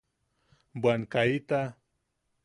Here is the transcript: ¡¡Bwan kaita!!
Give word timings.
¡¡Bwan 0.81 1.01
kaita!! 1.13 1.59